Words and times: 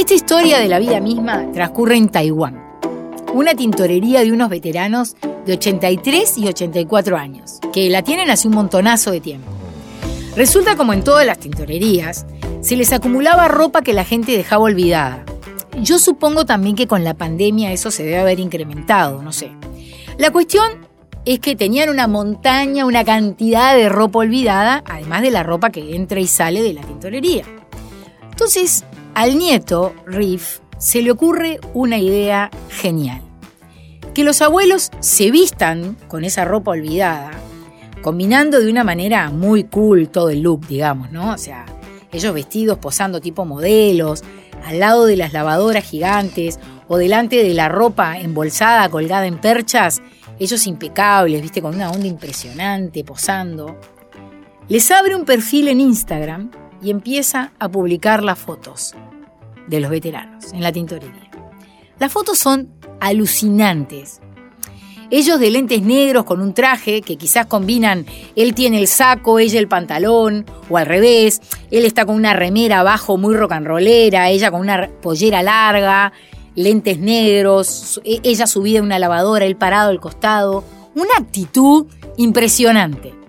Esta 0.00 0.14
historia 0.14 0.58
de 0.58 0.68
la 0.68 0.78
vida 0.78 0.98
misma 0.98 1.52
transcurre 1.52 1.94
en 1.98 2.08
Taiwán, 2.08 2.58
una 3.34 3.54
tintorería 3.54 4.22
de 4.22 4.32
unos 4.32 4.48
veteranos 4.48 5.14
de 5.44 5.52
83 5.52 6.38
y 6.38 6.48
84 6.48 7.18
años, 7.18 7.58
que 7.70 7.90
la 7.90 8.00
tienen 8.00 8.30
hace 8.30 8.48
un 8.48 8.54
montonazo 8.54 9.10
de 9.10 9.20
tiempo. 9.20 9.50
Resulta 10.34 10.74
como 10.74 10.94
en 10.94 11.04
todas 11.04 11.26
las 11.26 11.38
tintorerías, 11.38 12.24
se 12.62 12.76
les 12.76 12.94
acumulaba 12.94 13.48
ropa 13.48 13.82
que 13.82 13.92
la 13.92 14.06
gente 14.06 14.34
dejaba 14.34 14.64
olvidada. 14.64 15.22
Yo 15.82 15.98
supongo 15.98 16.46
también 16.46 16.76
que 16.76 16.86
con 16.86 17.04
la 17.04 17.12
pandemia 17.12 17.70
eso 17.70 17.90
se 17.90 18.02
debe 18.02 18.20
haber 18.20 18.40
incrementado, 18.40 19.20
no 19.20 19.34
sé. 19.34 19.52
La 20.16 20.30
cuestión 20.30 20.88
es 21.26 21.40
que 21.40 21.56
tenían 21.56 21.90
una 21.90 22.06
montaña, 22.06 22.86
una 22.86 23.04
cantidad 23.04 23.76
de 23.76 23.90
ropa 23.90 24.20
olvidada, 24.20 24.82
además 24.86 25.20
de 25.20 25.30
la 25.30 25.42
ropa 25.42 25.68
que 25.68 25.94
entra 25.94 26.20
y 26.20 26.26
sale 26.26 26.62
de 26.62 26.72
la 26.72 26.80
tintorería. 26.80 27.44
Entonces, 28.30 28.86
al 29.14 29.38
nieto, 29.38 29.94
Riff, 30.06 30.60
se 30.78 31.02
le 31.02 31.10
ocurre 31.10 31.60
una 31.74 31.98
idea 31.98 32.50
genial. 32.70 33.20
Que 34.14 34.24
los 34.24 34.42
abuelos 34.42 34.90
se 35.00 35.30
vistan 35.30 35.96
con 36.08 36.24
esa 36.24 36.44
ropa 36.44 36.72
olvidada, 36.72 37.30
combinando 38.02 38.60
de 38.60 38.70
una 38.70 38.84
manera 38.84 39.30
muy 39.30 39.64
cool 39.64 40.08
todo 40.08 40.30
el 40.30 40.42
look, 40.42 40.66
digamos, 40.66 41.12
¿no? 41.12 41.32
O 41.32 41.38
sea, 41.38 41.66
ellos 42.12 42.34
vestidos 42.34 42.78
posando 42.78 43.20
tipo 43.20 43.44
modelos, 43.44 44.22
al 44.64 44.80
lado 44.80 45.06
de 45.06 45.16
las 45.16 45.32
lavadoras 45.32 45.84
gigantes 45.84 46.58
o 46.88 46.96
delante 46.96 47.42
de 47.42 47.54
la 47.54 47.68
ropa 47.68 48.18
embolsada 48.18 48.88
colgada 48.88 49.26
en 49.26 49.38
perchas, 49.38 50.02
ellos 50.38 50.66
impecables, 50.66 51.42
viste, 51.42 51.62
con 51.62 51.74
una 51.74 51.90
onda 51.90 52.06
impresionante, 52.06 53.04
posando. 53.04 53.78
Les 54.68 54.90
abre 54.90 55.14
un 55.14 55.24
perfil 55.24 55.68
en 55.68 55.80
Instagram 55.80 56.50
y 56.82 56.90
empieza 56.90 57.52
a 57.58 57.68
publicar 57.68 58.22
las 58.22 58.38
fotos 58.38 58.94
de 59.66 59.80
los 59.80 59.90
veteranos 59.90 60.52
en 60.52 60.62
la 60.62 60.72
tintorería. 60.72 61.30
Las 61.98 62.12
fotos 62.12 62.38
son 62.38 62.68
alucinantes. 63.00 64.20
Ellos 65.10 65.40
de 65.40 65.50
lentes 65.50 65.82
negros 65.82 66.24
con 66.24 66.40
un 66.40 66.54
traje 66.54 67.02
que 67.02 67.16
quizás 67.16 67.46
combinan, 67.46 68.06
él 68.36 68.54
tiene 68.54 68.78
el 68.78 68.86
saco, 68.86 69.40
ella 69.40 69.58
el 69.58 69.66
pantalón, 69.66 70.46
o 70.68 70.76
al 70.76 70.86
revés, 70.86 71.40
él 71.72 71.84
está 71.84 72.06
con 72.06 72.14
una 72.14 72.32
remera 72.32 72.80
abajo 72.80 73.16
muy 73.16 73.34
rock 73.34 73.52
and 73.52 73.66
rollera, 73.66 74.30
ella 74.30 74.52
con 74.52 74.60
una 74.60 74.88
pollera 75.02 75.42
larga, 75.42 76.12
lentes 76.54 76.98
negros, 77.00 78.00
e-, 78.04 78.20
ella 78.22 78.46
subida 78.46 78.78
en 78.78 78.84
una 78.84 79.00
lavadora, 79.00 79.46
él 79.46 79.56
parado 79.56 79.90
al 79.90 80.00
costado, 80.00 80.64
una 80.94 81.10
actitud 81.18 81.86
impresionante. 82.16 83.19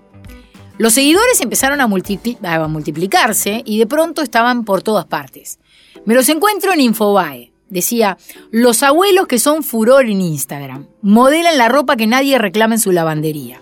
Los 0.82 0.94
seguidores 0.94 1.40
empezaron 1.40 1.80
a, 1.80 1.86
multiplicarse 1.86 3.62
y 3.64 3.78
de 3.78 3.86
pronto 3.86 4.20
estaban 4.20 4.64
por 4.64 4.82
todas 4.82 5.04
partes. 5.04 5.60
Me 6.06 6.14
los 6.16 6.28
encuentro 6.28 6.72
en 6.72 6.80
Infobae. 6.80 7.52
Decía, 7.68 8.18
los 8.50 8.82
abuelos 8.82 9.28
que 9.28 9.38
son 9.38 9.62
furor 9.62 10.06
en 10.06 10.20
Instagram, 10.20 10.88
modelan 11.00 11.56
la 11.56 11.68
ropa 11.68 11.94
que 11.94 12.08
nadie 12.08 12.36
reclama 12.36 12.74
en 12.74 12.80
su 12.80 12.90
lavandería. 12.90 13.60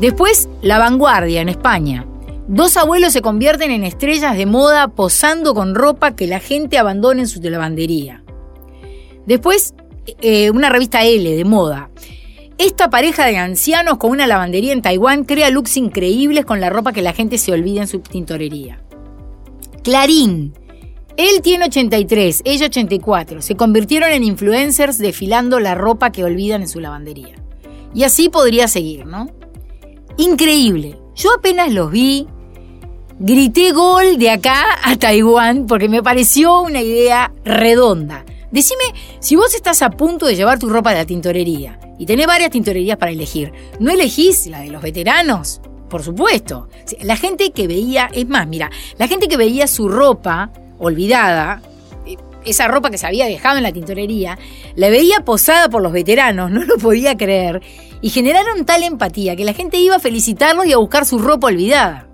Después, 0.00 0.48
La 0.60 0.78
Vanguardia 0.78 1.40
en 1.40 1.50
España. 1.50 2.04
Dos 2.48 2.76
abuelos 2.76 3.12
se 3.12 3.22
convierten 3.22 3.70
en 3.70 3.84
estrellas 3.84 4.36
de 4.36 4.46
moda 4.46 4.88
posando 4.88 5.54
con 5.54 5.76
ropa 5.76 6.16
que 6.16 6.26
la 6.26 6.40
gente 6.40 6.78
abandona 6.78 7.20
en 7.20 7.28
su 7.28 7.40
lavandería. 7.40 8.24
Después, 9.24 9.72
eh, 10.20 10.50
una 10.50 10.68
revista 10.68 11.04
L 11.04 11.36
de 11.36 11.44
moda. 11.44 11.90
Esta 12.58 12.90
pareja 12.90 13.24
de 13.24 13.36
ancianos 13.36 13.98
con 13.98 14.10
una 14.10 14.26
lavandería 14.26 14.72
en 14.72 14.82
Taiwán 14.82 15.22
crea 15.22 15.48
looks 15.48 15.76
increíbles 15.76 16.44
con 16.44 16.60
la 16.60 16.70
ropa 16.70 16.92
que 16.92 17.02
la 17.02 17.12
gente 17.12 17.38
se 17.38 17.52
olvida 17.52 17.82
en 17.82 17.86
su 17.86 18.00
tintorería. 18.00 18.82
Clarín, 19.84 20.54
él 21.16 21.40
tiene 21.40 21.66
83, 21.66 22.42
ella 22.44 22.66
84. 22.66 23.42
Se 23.42 23.54
convirtieron 23.54 24.10
en 24.10 24.24
influencers 24.24 24.98
desfilando 24.98 25.60
la 25.60 25.76
ropa 25.76 26.10
que 26.10 26.24
olvidan 26.24 26.62
en 26.62 26.68
su 26.68 26.80
lavandería. 26.80 27.36
Y 27.94 28.02
así 28.02 28.28
podría 28.28 28.66
seguir, 28.66 29.06
¿no? 29.06 29.28
Increíble. 30.16 30.98
Yo 31.14 31.30
apenas 31.38 31.72
los 31.72 31.92
vi, 31.92 32.26
grité 33.20 33.70
gol 33.70 34.18
de 34.18 34.30
acá 34.30 34.64
a 34.82 34.96
Taiwán 34.96 35.68
porque 35.68 35.88
me 35.88 36.02
pareció 36.02 36.60
una 36.62 36.82
idea 36.82 37.30
redonda. 37.44 38.24
Decime, 38.50 38.82
si 39.20 39.36
vos 39.36 39.54
estás 39.54 39.80
a 39.82 39.90
punto 39.90 40.26
de 40.26 40.34
llevar 40.34 40.58
tu 40.58 40.68
ropa 40.68 40.90
de 40.90 40.96
la 40.96 41.04
tintorería 41.04 41.78
y 41.98 42.06
tenés 42.06 42.26
varias 42.26 42.50
tintorerías 42.50 42.96
para 42.96 43.12
elegir, 43.12 43.52
¿no 43.80 43.90
elegís 43.90 44.46
la 44.46 44.60
de 44.60 44.70
los 44.70 44.82
veteranos? 44.82 45.60
Por 45.88 46.02
supuesto. 46.02 46.68
La 47.02 47.16
gente 47.16 47.50
que 47.50 47.66
veía, 47.66 48.10
es 48.12 48.28
más, 48.28 48.46
mira, 48.46 48.70
la 48.98 49.08
gente 49.08 49.26
que 49.26 49.36
veía 49.36 49.66
su 49.66 49.88
ropa 49.88 50.52
olvidada, 50.78 51.62
eh, 52.06 52.16
esa 52.44 52.68
ropa 52.68 52.90
que 52.90 52.98
se 52.98 53.06
había 53.06 53.26
dejado 53.26 53.56
en 53.56 53.62
la 53.62 53.72
tintorería, 53.72 54.38
la 54.76 54.90
veía 54.90 55.24
posada 55.24 55.68
por 55.68 55.82
los 55.82 55.92
veteranos, 55.92 56.50
no 56.52 56.64
lo 56.64 56.76
podía 56.76 57.16
creer, 57.16 57.62
y 58.00 58.10
generaron 58.10 58.64
tal 58.64 58.82
empatía 58.82 59.34
que 59.34 59.44
la 59.44 59.54
gente 59.54 59.78
iba 59.78 59.96
a 59.96 60.00
felicitarlos 60.00 60.66
y 60.66 60.72
a 60.72 60.78
buscar 60.78 61.04
su 61.04 61.18
ropa 61.18 61.48
olvidada. 61.48 62.08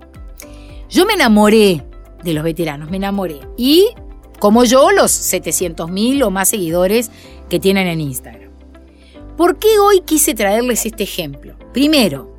Yo 0.89 1.05
me 1.05 1.13
enamoré 1.13 1.83
de 2.23 2.33
los 2.33 2.43
veteranos, 2.43 2.89
me 2.89 2.97
enamoré. 2.97 3.39
Y, 3.57 3.89
como 4.39 4.63
yo, 4.63 4.91
los 4.91 5.11
700.000 5.11 6.23
o 6.23 6.31
más 6.31 6.49
seguidores 6.49 7.11
que 7.49 7.59
tienen 7.59 7.87
en 7.87 8.01
Instagram. 8.01 8.54
¿Por 9.37 9.57
qué 9.57 9.79
hoy 9.79 10.01
quise 10.01 10.33
traerles 10.33 10.85
este 10.85 11.03
ejemplo? 11.03 11.55
Primero, 11.73 12.37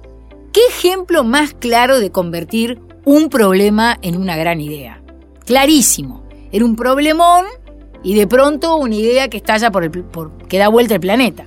¿qué 0.53 0.61
ejemplo 0.69 1.25
más 1.25 1.55
claro 1.55 2.01
de 2.01 2.11
convertir 2.11 2.81
un 3.05 3.29
problema 3.29 3.99
en 4.03 4.17
una 4.17 4.37
gran 4.37 4.61
idea? 4.61 5.03
clarísimo. 5.47 6.25
Era 6.53 6.65
un 6.65 6.77
problemón 6.77 7.47
y 8.03 8.15
de 8.15 8.27
pronto 8.27 8.77
una 8.77 8.95
idea 8.95 9.29
que 9.29 9.39
estalla 9.39 9.71
por 9.71 9.85
el, 9.85 10.05
que 10.49 10.59
da 10.59 10.69
vuelta 10.69 10.95
el 10.95 11.01
planeta. 11.01 11.47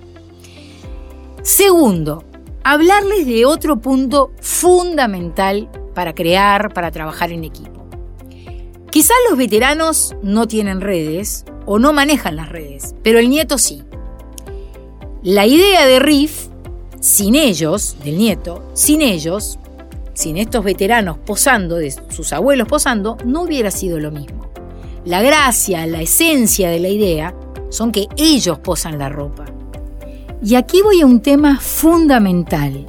Segundo, 1.43 2.23
hablarles 2.63 3.27
de 3.27 3.45
otro 3.45 3.79
punto 3.79 4.31
fundamental 4.41 5.69
para 5.93 6.15
crear, 6.15 6.73
para 6.73 6.91
trabajar 6.91 7.31
en 7.31 7.43
equipo. 7.43 7.85
Quizás 8.89 9.17
los 9.29 9.37
veteranos 9.37 10.15
no 10.23 10.47
tienen 10.47 10.81
redes 10.81 11.45
o 11.65 11.77
no 11.77 11.93
manejan 11.93 12.35
las 12.35 12.49
redes, 12.49 12.95
pero 13.03 13.19
el 13.19 13.29
nieto 13.29 13.57
sí. 13.57 13.83
La 15.23 15.45
idea 15.45 15.85
de 15.85 15.99
Riff, 15.99 16.47
sin 17.01 17.35
ellos, 17.35 17.97
del 18.05 18.17
nieto, 18.17 18.63
sin 18.73 19.01
ellos, 19.01 19.59
sin 20.13 20.37
estos 20.37 20.63
veteranos 20.63 21.17
posando, 21.17 21.75
de 21.75 21.93
sus 22.09 22.31
abuelos 22.31 22.69
posando, 22.69 23.17
no 23.25 23.41
hubiera 23.41 23.69
sido 23.69 23.99
lo 23.99 24.11
mismo. 24.11 24.49
La 25.03 25.21
gracia, 25.21 25.85
la 25.87 26.01
esencia 26.01 26.69
de 26.69 26.79
la 26.79 26.87
idea 26.87 27.35
son 27.67 27.91
que 27.91 28.07
ellos 28.15 28.59
posan 28.59 28.97
la 28.97 29.09
ropa. 29.09 29.43
Y 30.41 30.55
aquí 30.55 30.81
voy 30.81 31.01
a 31.01 31.05
un 31.05 31.19
tema 31.19 31.59
fundamental. 31.59 32.87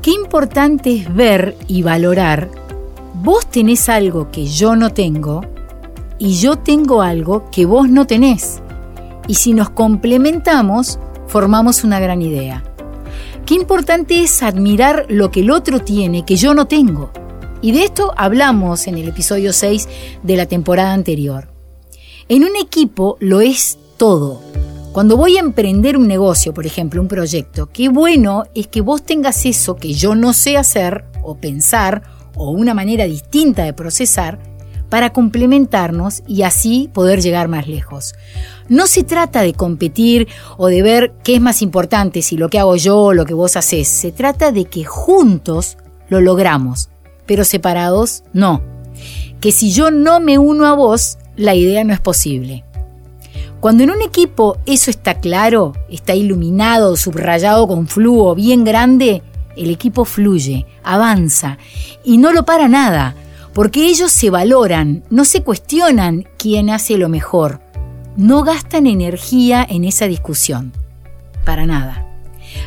Qué 0.00 0.12
importante 0.12 0.96
es 0.96 1.14
ver 1.14 1.58
y 1.68 1.82
valorar, 1.82 2.48
vos 3.22 3.46
tenés 3.50 3.90
algo 3.90 4.30
que 4.30 4.46
yo 4.46 4.76
no 4.76 4.94
tengo 4.94 5.42
y 6.18 6.36
yo 6.36 6.56
tengo 6.56 7.02
algo 7.02 7.50
que 7.50 7.66
vos 7.66 7.86
no 7.86 8.06
tenés. 8.06 8.62
Y 9.28 9.34
si 9.34 9.52
nos 9.52 9.68
complementamos, 9.68 10.98
formamos 11.30 11.84
una 11.84 12.00
gran 12.00 12.22
idea. 12.22 12.64
Qué 13.46 13.54
importante 13.54 14.22
es 14.22 14.42
admirar 14.42 15.06
lo 15.08 15.30
que 15.30 15.40
el 15.40 15.50
otro 15.52 15.78
tiene 15.78 16.24
que 16.24 16.36
yo 16.36 16.54
no 16.54 16.66
tengo. 16.66 17.12
Y 17.62 17.72
de 17.72 17.84
esto 17.84 18.12
hablamos 18.16 18.88
en 18.88 18.98
el 18.98 19.08
episodio 19.08 19.52
6 19.52 19.88
de 20.24 20.36
la 20.36 20.46
temporada 20.46 20.92
anterior. 20.92 21.52
En 22.28 22.42
un 22.42 22.56
equipo 22.56 23.16
lo 23.20 23.40
es 23.40 23.78
todo. 23.96 24.42
Cuando 24.92 25.16
voy 25.16 25.36
a 25.36 25.40
emprender 25.40 25.96
un 25.96 26.08
negocio, 26.08 26.52
por 26.52 26.66
ejemplo, 26.66 27.00
un 27.00 27.06
proyecto, 27.06 27.68
qué 27.72 27.88
bueno 27.88 28.44
es 28.54 28.66
que 28.66 28.80
vos 28.80 29.04
tengas 29.04 29.46
eso 29.46 29.76
que 29.76 29.94
yo 29.94 30.16
no 30.16 30.32
sé 30.32 30.56
hacer 30.56 31.04
o 31.22 31.36
pensar 31.36 32.02
o 32.34 32.50
una 32.50 32.74
manera 32.74 33.04
distinta 33.04 33.62
de 33.62 33.72
procesar 33.72 34.40
para 34.90 35.10
complementarnos 35.10 36.22
y 36.26 36.42
así 36.42 36.90
poder 36.92 37.22
llegar 37.22 37.48
más 37.48 37.66
lejos. 37.66 38.14
No 38.68 38.86
se 38.86 39.04
trata 39.04 39.40
de 39.42 39.54
competir 39.54 40.28
o 40.58 40.66
de 40.66 40.82
ver 40.82 41.12
qué 41.24 41.36
es 41.36 41.40
más 41.40 41.62
importante, 41.62 42.20
si 42.20 42.36
lo 42.36 42.50
que 42.50 42.58
hago 42.58 42.76
yo 42.76 42.98
o 42.98 43.12
lo 43.14 43.24
que 43.24 43.34
vos 43.34 43.56
haces. 43.56 43.88
Se 43.88 44.12
trata 44.12 44.52
de 44.52 44.66
que 44.66 44.84
juntos 44.84 45.78
lo 46.08 46.20
logramos, 46.20 46.90
pero 47.24 47.44
separados 47.44 48.24
no. 48.32 48.62
Que 49.40 49.52
si 49.52 49.72
yo 49.72 49.90
no 49.90 50.20
me 50.20 50.36
uno 50.36 50.66
a 50.66 50.74
vos, 50.74 51.16
la 51.36 51.54
idea 51.54 51.82
no 51.84 51.94
es 51.94 52.00
posible. 52.00 52.64
Cuando 53.60 53.84
en 53.84 53.90
un 53.90 54.02
equipo 54.02 54.58
eso 54.66 54.90
está 54.90 55.20
claro, 55.20 55.74
está 55.90 56.14
iluminado, 56.14 56.96
subrayado 56.96 57.66
con 57.68 57.88
flujo 57.88 58.34
bien 58.34 58.64
grande, 58.64 59.22
el 59.56 59.70
equipo 59.70 60.04
fluye, 60.04 60.66
avanza 60.82 61.58
y 62.02 62.18
no 62.18 62.32
lo 62.32 62.44
para 62.44 62.68
nada, 62.68 63.14
porque 63.52 63.86
ellos 63.86 64.12
se 64.12 64.30
valoran, 64.30 65.02
no 65.10 65.24
se 65.24 65.42
cuestionan 65.42 66.26
quién 66.38 66.70
hace 66.70 66.96
lo 66.96 67.08
mejor, 67.08 67.60
no 68.16 68.42
gastan 68.42 68.86
energía 68.86 69.66
en 69.68 69.84
esa 69.84 70.06
discusión, 70.06 70.72
para 71.44 71.66
nada. 71.66 72.06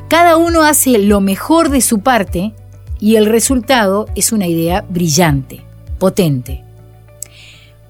Cada 0.07 0.37
uno 0.37 0.63
hace 0.63 0.97
lo 0.97 1.21
mejor 1.21 1.69
de 1.69 1.81
su 1.81 1.99
parte 1.99 2.53
y 2.99 3.15
el 3.15 3.25
resultado 3.25 4.07
es 4.15 4.31
una 4.31 4.47
idea 4.47 4.85
brillante, 4.89 5.61
potente. 5.99 6.63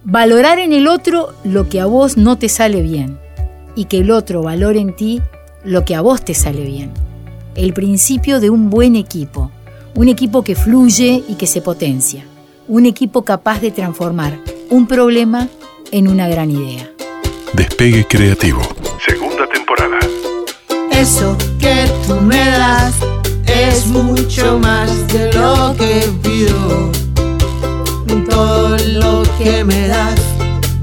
Valorar 0.03 0.59
en 0.59 0.73
el 0.73 0.87
otro 0.87 1.33
lo 1.43 1.69
que 1.69 1.79
a 1.79 1.85
vos 1.85 2.17
no 2.17 2.37
te 2.37 2.49
sale 2.49 2.81
bien 2.81 3.19
y 3.75 3.85
que 3.85 3.99
el 3.99 4.11
otro 4.11 4.43
valore 4.43 4.79
en 4.79 4.95
ti 4.95 5.21
lo 5.63 5.85
que 5.85 5.95
a 5.95 6.01
vos 6.01 6.23
te 6.23 6.33
sale 6.33 6.65
bien. 6.65 6.91
El 7.55 7.73
principio 7.73 8.39
de 8.39 8.49
un 8.49 8.69
buen 8.69 8.95
equipo, 8.95 9.51
un 9.95 10.09
equipo 10.09 10.43
que 10.43 10.55
fluye 10.55 11.23
y 11.27 11.35
que 11.35 11.47
se 11.47 11.61
potencia, 11.61 12.25
un 12.67 12.85
equipo 12.85 13.23
capaz 13.23 13.59
de 13.61 13.71
transformar 13.71 14.39
un 14.69 14.87
problema 14.87 15.47
en 15.91 16.07
una 16.07 16.27
gran 16.27 16.51
idea. 16.51 16.89
Despegue 17.53 18.05
Creativo, 18.05 18.61
segunda 19.05 19.47
temporada. 19.47 19.99
Eso 20.91 21.37
que 21.59 21.89
tú 22.07 22.15
me 22.21 22.49
das 22.49 22.95
es 23.45 23.87
mucho 23.87 24.57
más 24.59 25.07
de 25.09 25.31
lo 25.33 25.75
que 25.77 26.09
pido 26.23 26.91
todo 28.33 28.77
lo 28.77 29.23
que 29.37 29.63
me 29.63 29.87
das 29.87 30.19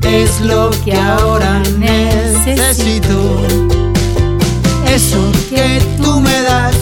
es 0.03 0.41
lo 0.41 0.71
que 0.85 0.95
ahora 0.95 1.61
necesito. 1.79 3.17
Eso 4.87 5.33
que 5.51 5.81
tú 6.01 6.21
me 6.21 6.43
das 6.43 6.77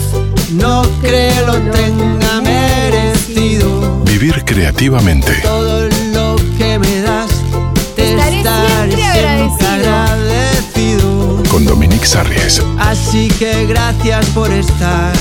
no 0.51 0.83
creo 1.01 1.47
lo 1.47 1.53
tenga. 1.71 2.28
Vivir 4.19 4.43
creativamente. 4.43 5.31
Todo 5.43 5.87
lo 6.13 6.35
que 6.57 6.77
me 6.77 6.99
das 6.99 7.29
te 7.95 8.15
estaré, 8.15 8.93
siempre 8.93 9.65
agradecido. 9.65 11.41
Con 11.49 11.65
Dominique 11.65 12.05
Sarries. 12.05 12.61
Así 12.79 13.29
que 13.39 13.65
gracias 13.65 14.25
por 14.31 14.51
estar. 14.51 15.13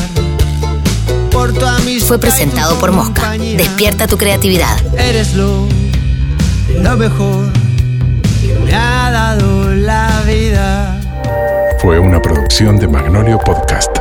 Fue 2.08 2.18
presentado 2.18 2.76
por 2.80 2.90
Mosca. 2.90 3.34
Despierta 3.38 4.08
tu 4.08 4.18
creatividad. 4.18 4.76
Eres 4.96 5.34
lo, 5.34 5.68
lo 6.76 6.96
mejor 6.96 7.52
que 8.40 8.58
me 8.64 8.74
ha 8.74 9.12
dado 9.12 9.74
la 9.74 10.22
vida. 10.26 11.00
Fue 11.78 12.00
una 12.00 12.20
producción 12.20 12.78
de 12.78 12.88
Magnolio 12.88 13.38
Podcast. 13.38 13.97